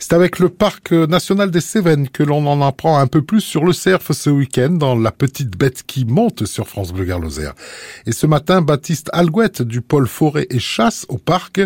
C'est 0.00 0.12
avec 0.12 0.38
le 0.38 0.48
parc 0.48 0.92
national 0.92 1.50
des 1.50 1.60
Cévennes 1.60 2.08
que 2.08 2.22
l'on 2.22 2.46
en 2.46 2.62
apprend 2.62 3.00
un 3.00 3.08
peu 3.08 3.20
plus 3.20 3.40
sur 3.40 3.64
le 3.64 3.72
cerf 3.72 4.00
ce 4.12 4.30
week-end 4.30 4.70
dans 4.70 4.94
La 4.94 5.10
Petite 5.10 5.58
Bête 5.58 5.82
qui 5.82 6.04
monte 6.04 6.46
sur 6.46 6.68
France 6.68 6.92
Bleu 6.92 7.04
Garloser. 7.04 7.50
Et 8.06 8.12
ce 8.12 8.28
matin, 8.28 8.62
Baptiste 8.62 9.10
Alguette 9.12 9.60
du 9.60 9.80
pôle 9.80 10.06
forêt 10.06 10.46
et 10.50 10.60
chasse 10.60 11.04
au 11.08 11.18
parc, 11.18 11.60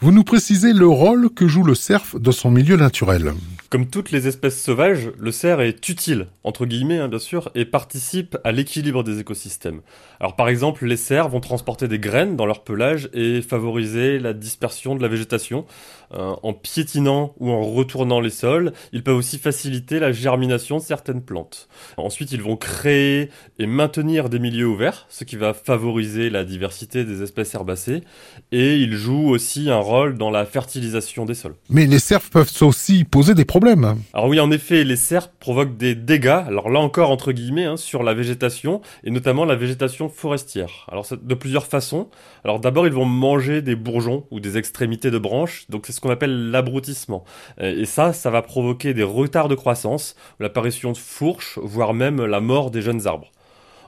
vous 0.00 0.12
nous 0.12 0.22
précisez 0.22 0.72
le 0.72 0.86
rôle 0.86 1.28
que 1.28 1.48
joue 1.48 1.64
le 1.64 1.74
cerf 1.74 2.14
dans 2.20 2.30
son 2.30 2.52
milieu 2.52 2.76
naturel. 2.76 3.32
Comme 3.68 3.88
toutes 3.88 4.12
les 4.12 4.28
espèces 4.28 4.62
sauvages, 4.62 5.10
le 5.18 5.32
cerf 5.32 5.60
est 5.60 5.88
utile, 5.88 6.28
entre 6.44 6.66
guillemets 6.66 6.98
hein, 6.98 7.08
bien 7.08 7.18
sûr, 7.18 7.50
et 7.56 7.64
participe 7.64 8.38
à 8.44 8.52
l'équilibre 8.52 9.02
des 9.02 9.18
écosystèmes. 9.18 9.80
Alors 10.20 10.36
par 10.36 10.48
exemple, 10.48 10.86
les 10.86 10.96
cerfs 10.96 11.28
vont 11.28 11.40
transporter 11.40 11.88
des 11.88 11.98
graines 11.98 12.36
dans 12.36 12.46
leur 12.46 12.62
pelage 12.62 13.10
et 13.12 13.42
favoriser 13.42 14.20
la 14.20 14.34
dispersion 14.34 14.94
de 14.94 15.02
la 15.02 15.08
végétation. 15.08 15.66
Euh, 16.14 16.34
en 16.42 16.54
piétinant 16.54 17.34
ou 17.38 17.50
en 17.50 17.60
retournant 17.62 18.20
les 18.20 18.30
sols, 18.30 18.72
ils 18.92 19.02
peuvent 19.02 19.16
aussi 19.16 19.36
faciliter 19.36 19.98
la 19.98 20.10
germination 20.10 20.78
de 20.78 20.82
certaines 20.82 21.20
plantes. 21.20 21.68
Ensuite, 21.98 22.32
ils 22.32 22.40
vont 22.40 22.56
créer 22.56 23.28
et 23.58 23.66
maintenir 23.66 24.30
des 24.30 24.38
milieux 24.38 24.68
ouverts, 24.68 25.04
ce 25.10 25.24
qui 25.24 25.36
va 25.36 25.52
favoriser 25.52 26.30
la 26.30 26.44
diversité 26.44 27.04
des 27.04 27.22
espèces 27.22 27.54
herbacées, 27.54 28.04
et 28.52 28.78
ils 28.78 28.94
jouent 28.94 29.28
aussi 29.28 29.68
un 29.68 29.80
rôle 29.88 30.18
dans 30.18 30.30
la 30.30 30.44
fertilisation 30.44 31.24
des 31.24 31.34
sols. 31.34 31.54
Mais 31.70 31.86
les 31.86 31.98
cerfs 31.98 32.30
peuvent 32.30 32.52
aussi 32.60 33.04
poser 33.04 33.34
des 33.34 33.44
problèmes 33.44 33.68
alors 34.12 34.28
oui, 34.28 34.40
en 34.40 34.50
effet, 34.50 34.84
les 34.84 34.96
cerfs 34.96 35.30
provoquent 35.30 35.76
des 35.76 35.94
dégâts, 35.94 36.42
alors 36.46 36.70
là 36.70 36.80
encore 36.80 37.10
entre 37.10 37.32
guillemets, 37.32 37.64
hein, 37.64 37.76
sur 37.76 38.02
la 38.02 38.14
végétation, 38.14 38.80
et 39.04 39.10
notamment 39.10 39.44
la 39.44 39.56
végétation 39.56 40.08
forestière. 40.08 40.86
Alors 40.90 41.06
de 41.10 41.34
plusieurs 41.34 41.66
façons. 41.66 42.08
Alors 42.44 42.60
d'abord, 42.60 42.86
ils 42.86 42.92
vont 42.92 43.04
manger 43.04 43.62
des 43.62 43.76
bourgeons 43.76 44.24
ou 44.30 44.40
des 44.40 44.56
extrémités 44.56 45.10
de 45.10 45.18
branches, 45.18 45.66
donc 45.68 45.86
c'est 45.86 45.92
ce 45.92 46.00
qu'on 46.00 46.10
appelle 46.10 46.50
l'abrutissement. 46.50 47.24
Et 47.60 47.84
ça, 47.84 48.12
ça 48.12 48.30
va 48.30 48.42
provoquer 48.42 48.94
des 48.94 49.02
retards 49.02 49.48
de 49.48 49.54
croissance, 49.54 50.16
l'apparition 50.40 50.92
de 50.92 50.98
fourches, 50.98 51.58
voire 51.62 51.94
même 51.94 52.24
la 52.24 52.40
mort 52.40 52.70
des 52.70 52.82
jeunes 52.82 53.06
arbres. 53.06 53.30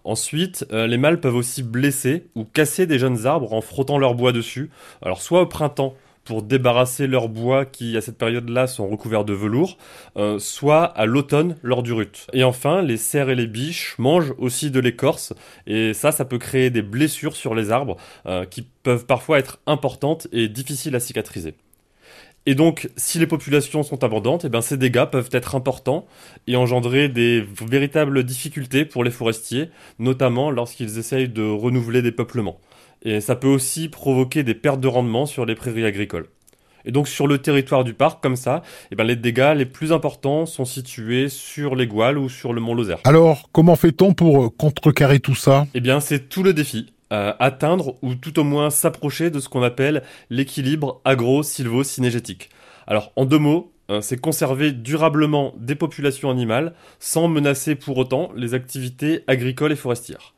Ensuite, 0.05 0.67
euh, 0.73 0.87
les 0.87 0.99
mâles 0.99 1.21
peuvent 1.21 1.37
aussi 1.37 1.63
blesser 1.63 2.27
ou 2.35 2.45
casser 2.45 2.87
des 2.87 2.99
jeunes 2.99 3.27
arbres 3.27 3.53
en 3.53 3.61
frottant 3.61 3.99
leur 3.99 4.15
bois 4.15 4.33
dessus. 4.33 4.71
Alors 5.03 5.23
soit 5.23 5.43
au 5.43 5.47
printemps, 5.47 5.95
pour 6.25 6.43
débarrasser 6.43 7.07
leurs 7.07 7.29
bois 7.29 7.65
qui, 7.65 7.97
à 7.97 8.01
cette 8.01 8.19
période-là, 8.19 8.67
sont 8.67 8.89
recouverts 8.89 9.25
de 9.25 9.33
velours, 9.33 9.79
euh, 10.17 10.39
soit 10.39 10.85
à 10.85 11.07
l'automne 11.07 11.57
lors 11.63 11.83
du 11.83 11.93
rut. 11.93 12.27
Et 12.33 12.45
enfin, 12.45 12.83
les 12.83 12.97
cerfs 12.97 13.31
et 13.31 13.35
les 13.35 13.47
biches 13.47 13.97
mangent 13.99 14.35
aussi 14.39 14.71
de 14.71 14.81
l'écorce, 14.81 15.33
et 15.67 15.95
ça, 15.95 16.13
ça 16.13 16.25
peut 16.25 16.39
créer 16.39 16.71
des 16.71 16.83
blessures 16.83 17.37
sur 17.37 17.55
les 17.55 17.71
arbres 17.71 17.97
euh, 18.27 18.45
qui 18.45 18.63
peuvent 18.63 19.07
parfois 19.07 19.39
être 19.39 19.59
importantes 19.67 20.29
et 20.33 20.49
difficiles 20.49 20.95
à 20.95 21.01
cicatriser. 21.01 21.55
Et 22.47 22.55
donc, 22.55 22.89
si 22.97 23.19
les 23.19 23.27
populations 23.27 23.83
sont 23.83 24.03
abondantes, 24.03 24.47
eh 24.47 24.49
ben, 24.49 24.63
ces 24.63 24.79
dégâts 24.79 25.05
peuvent 25.05 25.29
être 25.33 25.55
importants 25.55 26.07
et 26.47 26.57
engendrer 26.57 27.09
des 27.09 27.45
véritables 27.69 28.25
difficultés 28.25 28.87
pour 28.87 29.05
les 29.05 29.11
forestiers, 29.11 29.69
notamment 29.99 30.51
lorsqu'ils 30.51 30.99
essayent 30.99 31.29
de 31.29 31.43
renouveler 31.43 32.01
des 32.01 32.13
peuplements. 32.13 32.59
Et 33.03 33.21
ça 33.21 33.37
peut 33.37 33.49
aussi 33.49 33.89
provoquer 33.89 34.43
des 34.43 34.55
pertes 34.55 34.81
de 34.81 34.89
rendement 34.89 35.27
sur 35.27 35.45
les 35.45 35.55
prairies 35.55 35.85
agricoles. 35.85 36.29
Et 36.87 36.93
donc 36.93 37.09
sur 37.09 37.27
le 37.27 37.37
territoire 37.39 37.85
du 37.85 37.93
parc, 37.93 38.23
comme 38.23 38.37
ça, 38.37 38.63
eh 38.91 38.97
ben, 38.97 39.05
les 39.05 39.17
dégâts 39.17 39.53
les 39.55 39.67
plus 39.67 39.93
importants 39.93 40.47
sont 40.47 40.65
situés 40.65 41.29
sur 41.29 41.77
les 41.77 41.87
Gouales 41.87 42.17
ou 42.17 42.31
sur 42.31 42.55
le 42.55 42.61
mont 42.63 42.75
Lozère. 42.75 43.01
Alors, 43.05 43.51
comment 43.53 43.77
fait-on 43.77 44.15
pour 44.15 44.57
contrecarrer 44.57 45.21
tout 45.21 45.35
ça? 45.35 45.67
Eh 45.75 45.81
bien, 45.81 46.01
c'est 46.01 46.31
tout 46.31 46.43
le 46.43 46.55
défi. 46.55 46.93
Euh, 47.13 47.33
atteindre 47.41 47.97
ou 48.03 48.15
tout 48.15 48.39
au 48.39 48.45
moins 48.45 48.71
s'approcher 48.71 49.31
de 49.31 49.41
ce 49.41 49.49
qu'on 49.49 49.65
appelle 49.65 50.05
l'équilibre 50.31 51.01
agro-silvo-synergétique. 51.05 52.51
Alors 52.87 53.11
en 53.17 53.25
deux 53.25 53.39
mots, 53.39 53.73
euh, 53.91 54.01
c'est 54.01 54.21
conserver 54.21 54.71
durablement 54.71 55.53
des 55.57 55.75
populations 55.75 56.31
animales 56.31 56.73
sans 57.01 57.27
menacer 57.27 57.75
pour 57.75 57.99
autant 57.99 58.31
les 58.37 58.55
activités 58.55 59.25
agricoles 59.27 59.73
et 59.73 59.77
forestières. 59.77 60.35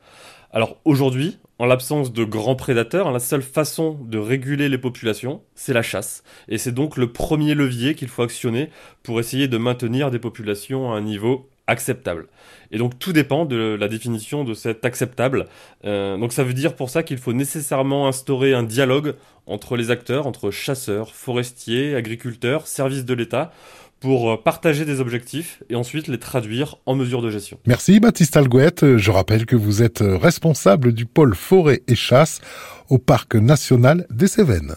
Alors 0.50 0.78
aujourd'hui, 0.86 1.38
en 1.58 1.66
l'absence 1.66 2.10
de 2.10 2.24
grands 2.24 2.56
prédateurs, 2.56 3.12
la 3.12 3.20
seule 3.20 3.42
façon 3.42 3.98
de 4.02 4.16
réguler 4.16 4.70
les 4.70 4.78
populations, 4.78 5.42
c'est 5.54 5.74
la 5.74 5.82
chasse. 5.82 6.22
Et 6.48 6.56
c'est 6.56 6.72
donc 6.72 6.96
le 6.96 7.12
premier 7.12 7.54
levier 7.54 7.94
qu'il 7.94 8.08
faut 8.08 8.22
actionner 8.22 8.70
pour 9.02 9.20
essayer 9.20 9.46
de 9.46 9.58
maintenir 9.58 10.10
des 10.10 10.18
populations 10.18 10.90
à 10.90 10.96
un 10.96 11.02
niveau 11.02 11.50
acceptable. 11.66 12.26
Et 12.70 12.78
donc 12.78 12.98
tout 12.98 13.12
dépend 13.12 13.44
de 13.44 13.76
la 13.78 13.88
définition 13.88 14.44
de 14.44 14.54
cet 14.54 14.84
acceptable. 14.84 15.46
Euh, 15.84 16.16
donc 16.16 16.32
ça 16.32 16.44
veut 16.44 16.54
dire 16.54 16.74
pour 16.74 16.90
ça 16.90 17.02
qu'il 17.02 17.18
faut 17.18 17.32
nécessairement 17.32 18.08
instaurer 18.08 18.54
un 18.54 18.62
dialogue 18.62 19.14
entre 19.46 19.76
les 19.76 19.90
acteurs, 19.90 20.26
entre 20.26 20.50
chasseurs, 20.50 21.14
forestiers, 21.14 21.94
agriculteurs, 21.94 22.66
services 22.66 23.04
de 23.04 23.14
l'État, 23.14 23.52
pour 24.00 24.32
euh, 24.32 24.36
partager 24.36 24.84
des 24.84 25.00
objectifs 25.00 25.62
et 25.70 25.76
ensuite 25.76 26.08
les 26.08 26.18
traduire 26.18 26.76
en 26.86 26.94
mesures 26.94 27.22
de 27.22 27.30
gestion. 27.30 27.58
Merci 27.66 28.00
Baptiste 28.00 28.36
Alguette. 28.36 28.96
Je 28.96 29.10
rappelle 29.10 29.46
que 29.46 29.56
vous 29.56 29.82
êtes 29.82 30.02
responsable 30.02 30.92
du 30.92 31.06
pôle 31.06 31.34
forêt 31.34 31.82
et 31.86 31.94
chasse 31.94 32.40
au 32.88 32.98
Parc 32.98 33.36
national 33.36 34.06
des 34.10 34.26
Cévennes. 34.26 34.74